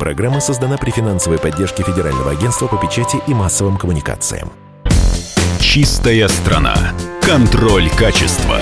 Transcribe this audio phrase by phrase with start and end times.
[0.00, 4.50] Программа создана при финансовой поддержке Федерального агентства по печати и массовым коммуникациям.
[5.60, 6.74] Чистая страна.
[7.20, 8.58] Контроль качества.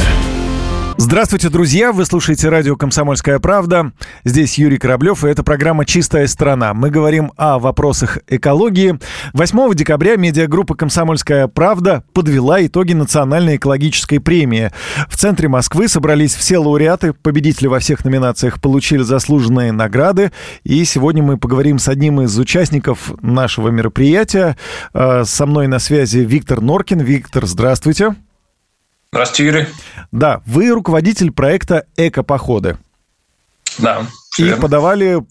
[1.00, 1.92] Здравствуйте, друзья!
[1.92, 3.93] Вы слушаете радио «Комсомольская правда».
[4.24, 6.74] Здесь Юрий Кораблев, и это программа «Чистая страна».
[6.74, 8.98] Мы говорим о вопросах экологии.
[9.32, 14.73] 8 декабря медиагруппа «Комсомольская правда» подвела итоги национальной экологической премии.
[15.09, 20.33] В центре Москвы собрались все лауреаты, победители во всех номинациях получили заслуженные награды.
[20.65, 24.56] И сегодня мы поговорим с одним из участников нашего мероприятия.
[24.92, 26.98] Э, со мной на связи Виктор Норкин.
[26.98, 27.69] Виктор, здравствуйте.
[28.06, 28.27] Здравствуйте,
[29.39, 29.67] Юрий.
[30.12, 32.77] Да, вы руководитель проекта «Эко-походы».
[33.79, 34.03] Да.
[34.39, 34.62] И верно.
[34.62, 35.23] подавали,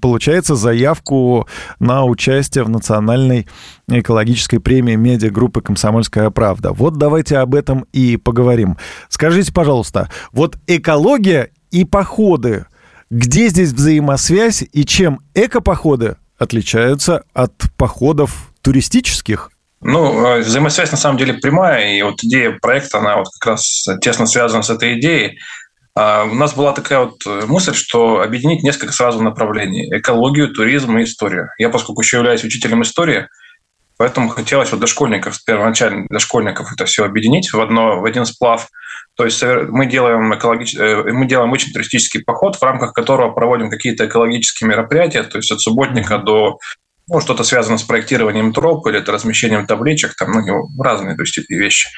[0.00, 1.48] получается, заявку
[1.80, 3.48] на участие в национальной
[3.88, 6.72] экологической премии медиагруппы «Комсомольская правда».
[6.72, 8.78] Вот давайте об этом и поговорим.
[9.08, 12.66] Скажите, пожалуйста, вот экология и походы,
[13.10, 19.50] где здесь взаимосвязь и чем эко-походы отличаются от походов туристических?
[19.86, 23.86] Ну, э, взаимосвязь на самом деле прямая, и вот идея проекта, она вот как раз
[24.00, 25.38] тесно связана с этой идеей.
[25.94, 30.96] А, у нас была такая вот э, мысль, что объединить несколько сразу направлений– экологию, туризм
[30.96, 31.50] и историю.
[31.58, 33.28] Я, поскольку еще являюсь учителем истории,
[33.98, 38.24] поэтому хотелось вот для школьников, первоначально для школьников это все объединить в, одно, в один
[38.24, 38.66] сплав.
[39.16, 40.74] То есть мы делаем, экологич...
[40.76, 45.52] Э, мы делаем очень туристический поход, в рамках которого проводим какие-то экологические мероприятия, то есть
[45.52, 46.58] от субботника до
[47.08, 51.38] ну, что-то связано с проектированием троп или это размещением табличек, там, ну, разные то есть,
[51.48, 51.88] вещи.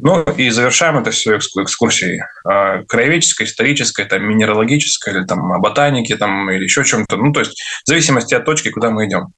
[0.00, 6.16] Ну и завершаем это все экскурсией а, краеведческой, исторической, там, минералогической, или там, о ботанике,
[6.16, 7.16] там, или еще чем-то.
[7.16, 7.52] Ну, то есть
[7.84, 9.28] в зависимости от точки, куда мы идем.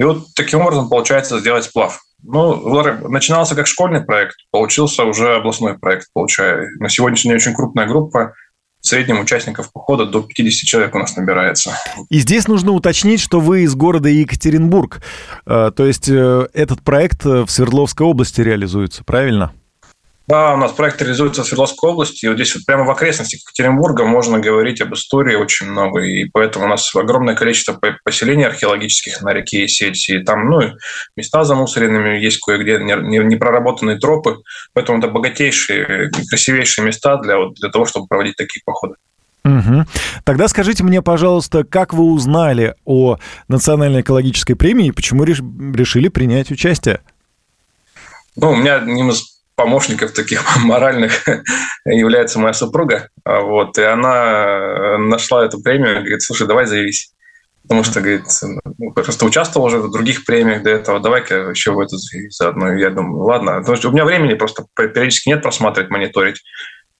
[0.00, 2.00] И вот таким образом получается сделать сплав.
[2.22, 6.68] Ну, начинался как школьный проект, получился уже областной проект, получая.
[6.78, 8.32] На сегодняшний день очень крупная группа,
[8.88, 11.76] в среднем участников похода до 50 человек у нас набирается.
[12.08, 15.02] И здесь нужно уточнить, что вы из города Екатеринбург.
[15.44, 19.52] Э, то есть э, этот проект в Свердловской области реализуется, правильно?
[20.28, 22.26] Да, у нас проект реализуется в Свердловской области.
[22.26, 26.00] И вот здесь вот прямо в окрестностях Екатеринбурга можно говорить об истории очень много.
[26.00, 30.06] И поэтому у нас огромное количество поселений археологических на реке Сеть.
[30.10, 30.60] И там ну,
[31.16, 34.36] места замусоренными, есть кое-где непроработанные тропы.
[34.74, 38.96] Поэтому это богатейшие, красивейшие места для, для того, чтобы проводить такие походы.
[39.46, 39.86] Угу.
[40.24, 43.16] Тогда скажите мне, пожалуйста, как вы узнали о
[43.48, 47.00] Национальной экологической премии и почему решили принять участие?
[48.36, 51.24] Ну, у меня одним из помощников таких моральных
[51.84, 53.08] является моя супруга.
[53.24, 57.12] А вот, и она нашла эту премию говорит, слушай, давай заявись.
[57.64, 58.24] Потому что, говорит,
[58.78, 61.98] ну, просто участвовал уже в других премиях до этого, давай-ка еще в эту
[62.30, 62.72] заодно.
[62.72, 63.58] Я думаю, ладно.
[63.58, 66.42] Потому что у меня времени просто периодически нет просматривать, мониторить.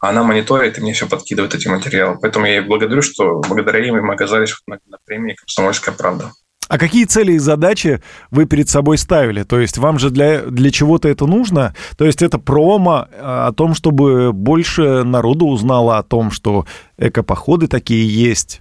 [0.00, 2.19] А она мониторит и мне все подкидывает эти материалы.
[2.20, 6.32] Поэтому я ей благодарю, что благодаря им мы оказались на, на премии «Комсомольская правда».
[6.69, 9.43] А какие цели и задачи вы перед собой ставили?
[9.43, 11.75] То есть вам же для, для чего-то это нужно?
[11.97, 16.67] То есть это промо э, о том, чтобы больше народу узнало о том, что
[16.99, 18.61] экопоходы такие есть?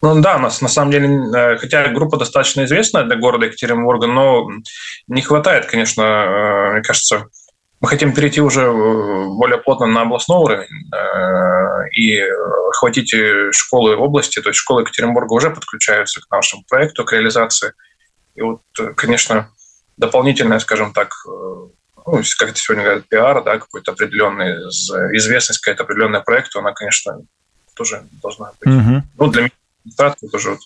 [0.00, 4.06] Ну да, у нас на самом деле, э, хотя группа достаточно известная для города Екатеринбурга,
[4.06, 4.48] но
[5.06, 7.26] не хватает, конечно, э, мне кажется,
[7.84, 12.18] мы хотим перейти уже э, более плотно на областной уровень э, и
[12.70, 13.14] охватить
[13.50, 17.74] школы области, то есть школы Екатеринбурга уже подключаются к нашему проекту, к реализации.
[18.36, 19.50] И вот, э, конечно,
[19.98, 24.52] дополнительная, скажем так, ну, как это сегодня говорят, пиар, да, какой-то определенный,
[25.18, 27.18] известность какая-то определенная проекту, она, конечно,
[27.76, 28.74] тоже должна быть.
[28.74, 29.02] Угу.
[29.18, 30.60] Ну, для меня тоже вот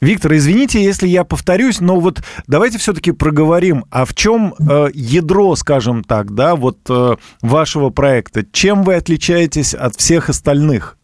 [0.00, 5.54] Виктор, извините, если я повторюсь, но вот давайте все-таки проговорим, а в чем э, ядро,
[5.56, 8.42] скажем так, да, вот э, вашего проекта?
[8.50, 10.96] Чем вы отличаетесь от всех остальных?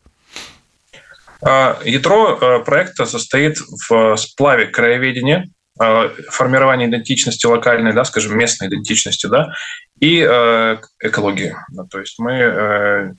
[1.42, 3.58] А, ядро э, проекта состоит
[3.90, 9.52] в сплаве краеведения, э, формирования идентичности локальной, да, скажем, местной идентичности, да,
[10.00, 11.54] и э, экологии.
[11.90, 13.14] То есть мы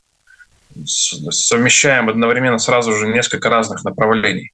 [0.86, 4.52] совмещаем одновременно сразу же несколько разных направлений.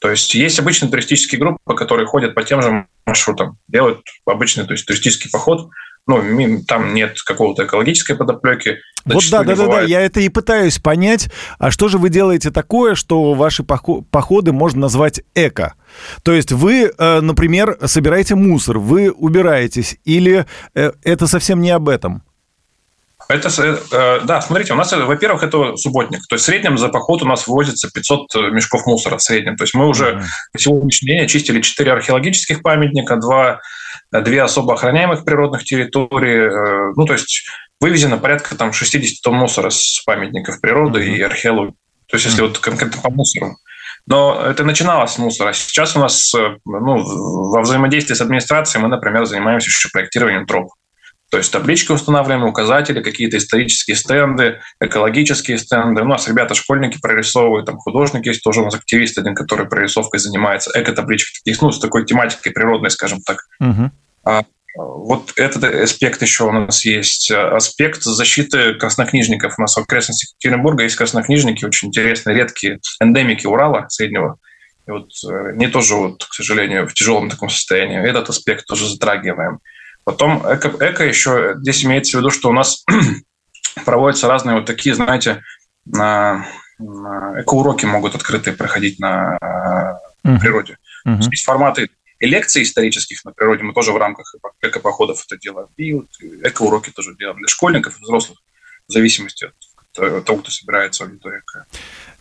[0.00, 4.72] То есть есть обычные туристические группы, которые ходят по тем же маршрутам, делают обычный то
[4.72, 5.70] есть, туристический поход,
[6.08, 6.22] ну,
[6.66, 8.78] там нет какого-то экологической подоплеки.
[9.04, 11.28] Вот да, да, да, да, я это и пытаюсь понять.
[11.58, 15.74] А что же вы делаете такое, что ваши походы можно назвать эко?
[16.22, 21.88] То есть вы, э, например, собираете мусор, вы убираетесь, или э, это совсем не об
[21.88, 22.22] этом?
[23.28, 23.50] Это,
[23.92, 26.26] э, да, смотрите, у нас, во-первых, это субботник.
[26.28, 29.56] То есть в среднем за поход у нас вывозится 500 э, мешков мусора в среднем.
[29.56, 30.24] То есть мы уже mm-hmm.
[30.52, 33.60] по сегодняшний день очистили 4 археологических памятника, 2,
[34.12, 36.38] 2 особо охраняемых природных территорий.
[36.38, 37.46] Э, ну, то есть
[37.80, 41.16] вывезено порядка там, 60 тонн мусора с памятников природы mm-hmm.
[41.16, 41.74] и археологии.
[42.06, 42.48] То есть если mm-hmm.
[42.48, 43.58] вот конкретно по мусору.
[44.06, 45.52] Но это начиналось с мусора.
[45.52, 46.32] Сейчас у нас
[46.64, 50.70] ну, во взаимодействии с администрацией мы, например, занимаемся еще проектированием троп.
[51.30, 56.02] То есть таблички устанавливаем, указатели, какие-то исторические стенды, экологические стенды.
[56.02, 60.20] У нас ребята, школьники прорисовывают, там художники есть, тоже у нас активист один, который прорисовкой
[60.20, 63.40] занимается, эко-таблички таких, ну, с такой тематикой природной, скажем так.
[63.60, 63.90] Угу.
[64.24, 64.44] А,
[64.78, 67.30] вот этот аспект еще у нас есть.
[67.30, 69.58] Аспект защиты краснокнижников.
[69.58, 74.38] У нас в окрестностях Екатеринбурга есть краснокнижники, очень интересные, редкие эндемики Урала среднего.
[74.86, 78.00] И вот э, не тоже, вот, к сожалению, в тяжелом таком состоянии.
[78.00, 79.58] Этот аспект тоже затрагиваем.
[80.08, 82.82] Потом эко, эко еще, здесь имеется в виду, что у нас
[83.84, 85.42] проводятся разные вот такие, знаете,
[85.84, 86.46] на,
[86.78, 89.36] на эко-уроки могут открытые проходить на
[90.24, 90.40] uh-huh.
[90.40, 90.78] природе.
[91.06, 91.20] Uh-huh.
[91.30, 91.90] Есть форматы
[92.20, 96.06] и лекций исторических на природе, мы тоже в рамках эко-походов это делаем, и вот
[96.42, 98.38] эко-уроки тоже делаем для школьников и взрослых,
[98.88, 99.52] в зависимости от
[99.98, 101.42] того, кто собирается в аудитории.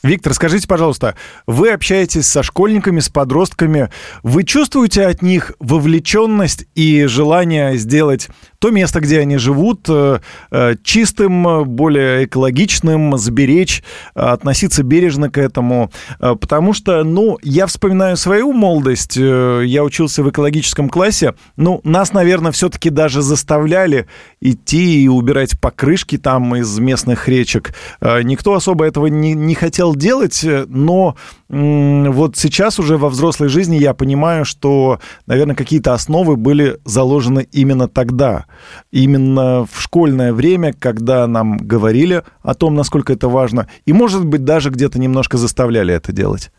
[0.04, 1.16] Виктор, скажите, пожалуйста,
[1.48, 3.90] вы общаетесь со школьниками, с подростками.
[4.22, 8.30] Вы чувствуете от них вовлеченность и желание сделать
[8.60, 10.20] то место, где они живут, э,
[10.52, 13.84] э, чистым, более экологичным, сберечь,
[14.16, 15.92] э, относиться бережно к этому.
[16.20, 22.52] Потому что, ну, я вспоминаю свою молодость, я учился в экологическом классе, ну, нас, наверное,
[22.52, 24.08] все-таки даже заставляли
[24.42, 27.74] идти и убирать покрышки там из местных речек.
[28.02, 31.16] Никто особо этого не, не хотел делать, но
[31.50, 37.88] вот сейчас уже во взрослой жизни я понимаю, что, наверное, какие-то основы были заложены именно
[37.88, 38.47] тогда,
[38.92, 44.44] именно в школьное время, когда нам говорили о том, насколько это важно, и, может быть,
[44.44, 46.52] даже где-то немножко заставляли это делать.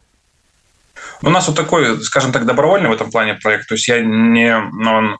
[1.23, 3.69] У нас вот такой, скажем так, добровольный в этом плане проект.
[3.69, 5.17] То есть я не, ну,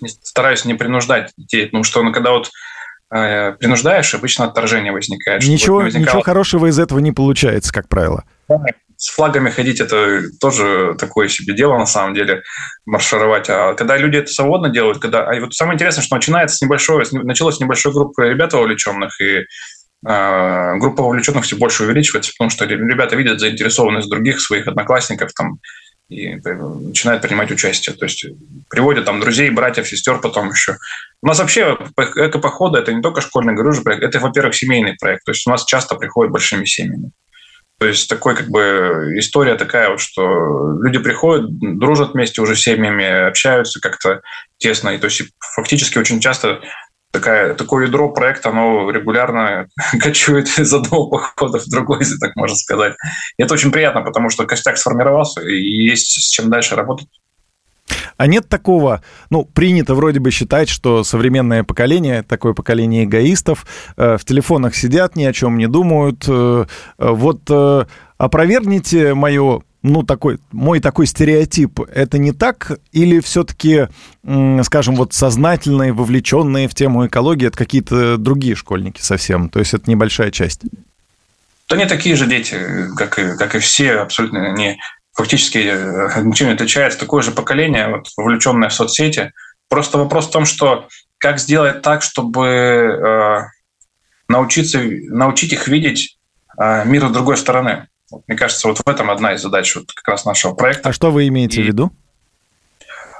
[0.00, 2.50] не стараюсь не принуждать детей, потому что ну, когда вот
[3.14, 5.42] э, принуждаешь, обычно отторжение возникает.
[5.42, 6.06] Ничего, возникало...
[6.06, 8.24] ничего хорошего из этого не получается, как правило
[9.00, 12.42] с флагами ходить это тоже такое себе дело на самом деле
[12.84, 13.48] маршировать.
[13.48, 17.06] А когда люди это свободно делают, когда а вот самое интересное, что начинается с небольшой,
[17.10, 19.46] началось с небольшой группы ребят вовлеченных и
[20.06, 25.60] э, группа вовлеченных все больше увеличивается, потому что ребята видят заинтересованность других своих одноклассников там
[26.10, 27.96] и начинают принимать участие.
[27.96, 28.26] То есть
[28.68, 30.76] приводят там друзей, братьев, сестер потом еще.
[31.22, 35.24] У нас вообще эко-походы– это не только школьный, проект, это, во-первых, семейный проект.
[35.24, 37.12] То есть у нас часто приходят большими семьями.
[37.80, 41.48] То есть такой как бы история такая вот, что люди приходят,
[41.78, 44.20] дружат вместе уже семьями, общаются как-то
[44.58, 44.90] тесно.
[44.90, 46.60] И то есть фактически очень часто
[47.10, 49.66] такая, такое ядро проекта, оно регулярно
[50.02, 52.96] кочует из одного похода в другой, если так можно сказать.
[53.38, 57.08] И это очень приятно, потому что костяк сформировался, и есть с чем дальше работать.
[58.16, 63.66] А нет такого, ну, принято вроде бы считать, что современное поколение, такое поколение эгоистов,
[63.96, 66.24] э, в телефонах сидят, ни о чем не думают.
[66.28, 66.66] Э,
[66.98, 67.50] э вот
[68.18, 72.78] опровергните мое ну, такой, мой такой стереотип, это не так?
[72.92, 73.88] Или все-таки,
[74.62, 79.48] скажем, вот сознательные, вовлеченные в тему экологии, это какие-то другие школьники совсем?
[79.48, 80.62] То есть это небольшая часть?
[81.68, 82.58] Да не такие же дети,
[82.96, 84.78] как и, как и все, абсолютно не
[85.20, 86.98] фактически э, ничем не отличается.
[86.98, 89.32] Такое же поколение, вот, вовлеченное в соцсети.
[89.68, 90.88] Просто вопрос в том, что
[91.18, 93.40] как сделать так, чтобы э,
[94.28, 96.16] научиться, научить их видеть
[96.58, 97.88] э, мир с другой стороны.
[98.10, 100.88] Вот, мне кажется, вот в этом одна из задач вот как раз нашего проекта.
[100.88, 101.92] А что вы имеете И, в виду?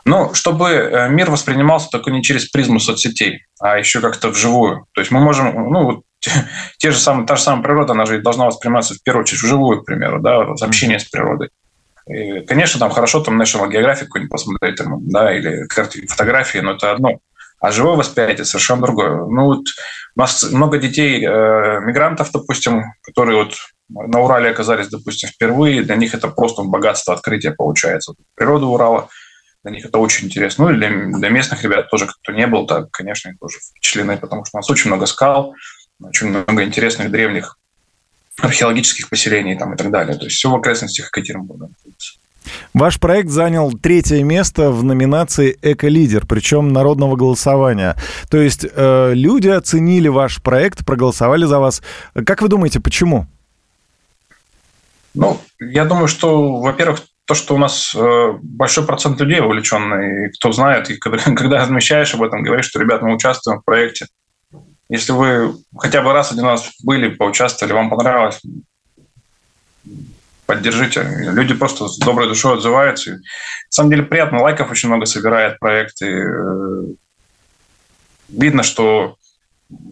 [0.06, 4.86] Ну, чтобы э, мир воспринимался только не через призму соцсетей, а еще как-то вживую.
[4.92, 6.04] То есть мы можем, ну, вот
[6.78, 9.82] те же самые, та же самая природа, она же должна восприниматься в первую очередь вживую,
[9.82, 11.50] к примеру, да, общение с природой.
[12.46, 16.90] Конечно, там хорошо там National Geographic какой-нибудь посмотреть, там, да, или карты, фотографии, но это
[16.90, 17.20] одно.
[17.60, 19.26] А живое восприятие совершенно другое.
[19.26, 19.66] Ну вот
[20.16, 23.54] у нас много детей, э, мигрантов, допустим, которые вот
[23.88, 28.14] на Урале оказались, допустим, впервые, для них это просто богатство открытия получается.
[28.34, 29.08] Природа Урала,
[29.62, 30.64] для них это очень интересно.
[30.64, 34.44] Ну и для, для местных ребят тоже, кто не был, так, конечно, тоже впечатлены, потому
[34.44, 35.54] что у нас очень много скал,
[36.00, 37.58] очень много интересных древних
[38.42, 40.16] археологических поселений там, и так далее.
[40.16, 41.68] То есть все в окрестностях Екатеринбурга.
[42.72, 47.96] Ваш проект занял третье место в номинации «Эко-лидер», причем народного голосования.
[48.30, 51.82] То есть э, люди оценили ваш проект, проголосовали за вас.
[52.26, 53.26] Как вы думаете, почему?
[55.14, 60.52] Ну, я думаю, что, во-первых, то, что у нас э, большой процент людей вовлеченный, кто
[60.52, 64.06] знает, и когда, когда размещаешь об этом, говоришь, что, ребят, мы участвуем в проекте,
[64.90, 68.42] если вы хотя бы раз один раз были, поучаствовали, вам понравилось,
[70.46, 71.02] поддержите.
[71.30, 73.12] Люди просто с доброй душой отзываются.
[73.12, 73.18] на
[73.68, 76.02] самом деле приятно, лайков очень много собирает проект.
[76.02, 76.84] И э,
[78.30, 79.14] видно, что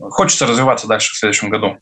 [0.00, 1.78] хочется развиваться дальше в следующем году.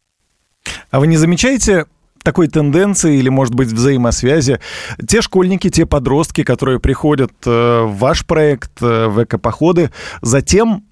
[0.90, 1.86] А вы не замечаете
[2.22, 4.60] такой тенденции или, может быть, взаимосвязи.
[5.08, 10.85] Те школьники, те подростки, которые приходят э, в ваш проект, э, в экопоходы, затем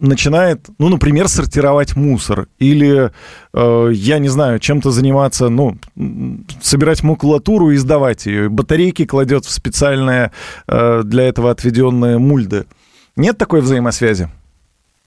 [0.00, 3.10] начинает, ну, например, сортировать мусор или,
[3.52, 5.76] э, я не знаю, чем-то заниматься, ну,
[6.60, 10.32] собирать макулатуру и сдавать ее, батарейки кладет в специальные
[10.66, 12.66] э, для этого отведенные мульды.
[13.16, 14.28] Нет такой взаимосвязи?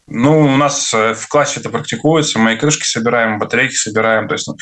[0.08, 4.28] Ну, у нас э, в классе это практикуется, мы и крышки собираем, батарейки собираем.
[4.28, 4.56] То есть, ну,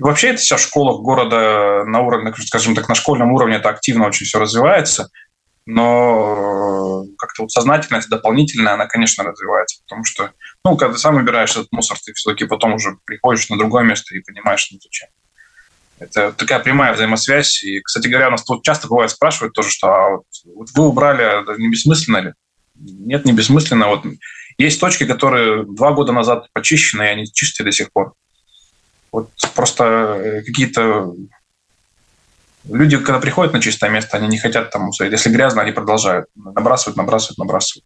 [0.00, 4.06] вообще это вся в школах города на уровне, скажем так, на школьном уровне это активно
[4.06, 5.08] очень все развивается
[5.70, 6.57] но
[7.38, 10.32] как-то вот сознательность дополнительная, она, конечно, развивается, потому что,
[10.64, 14.14] ну, когда ты сам убираешь этот мусор, ты все-таки потом уже приходишь на другое место
[14.14, 15.08] и понимаешь, ну, зачем.
[16.00, 17.64] Это такая прямая взаимосвязь.
[17.64, 20.86] И, кстати говоря, у нас тут часто бывает спрашивают тоже, что а вот, вот вы
[20.86, 22.32] убрали, это не бессмысленно ли?
[22.76, 23.88] Нет, не бессмысленно.
[23.88, 24.04] Вот
[24.58, 28.14] есть точки, которые два года назад почищены, и они чистые до сих пор.
[29.10, 31.14] Вот просто э, какие-то
[32.64, 35.12] Люди, когда приходят на чистое место, они не хотят там усадить.
[35.12, 36.26] Если грязно, они продолжают.
[36.34, 37.84] Набрасывают, набрасывают, набрасывают.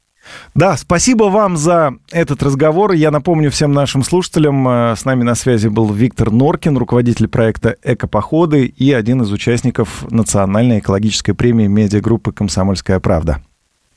[0.55, 2.93] Да, спасибо вам за этот разговор.
[2.93, 7.77] Я напомню всем нашим слушателям, э, с нами на связи был Виктор Норкин, руководитель проекта
[7.83, 13.43] «Экопоходы» и один из участников национальной экологической премии медиагруппы «Комсомольская правда».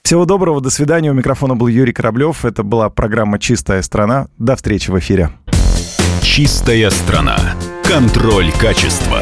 [0.04, 1.10] Всего доброго, до свидания.
[1.10, 2.46] У микрофона был Юрий Кораблев.
[2.46, 4.28] Это была программа «Чистая страна».
[4.38, 5.32] До встречи в эфире.
[6.22, 7.38] «Чистая страна».
[7.84, 9.22] Контроль качества.